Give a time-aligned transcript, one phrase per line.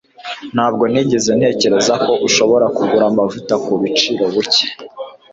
[0.53, 4.65] Ntabwo nigeze ntekereza ko ushobora kugura amavuta kubiciro buke.